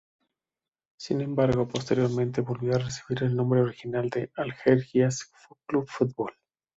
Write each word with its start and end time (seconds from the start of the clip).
Sin 0.97 1.21
embargo, 1.21 1.67
posteriormente 1.67 2.41
volvió 2.41 2.73
a 2.73 2.79
recibir 2.79 3.21
el 3.21 3.35
nombre 3.35 3.61
original 3.61 4.09
de 4.09 4.31
Algeciras 4.35 5.31
Club 5.67 5.85
de 5.85 5.91
Fútbol. 5.91 6.33